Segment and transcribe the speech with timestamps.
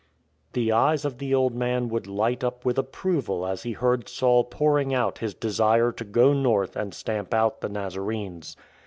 [0.53, 4.09] The eyes of the old man would light up with ap proval as he heard
[4.09, 8.57] Saul pouring out his desire to go north and stamp out the Nazarenes.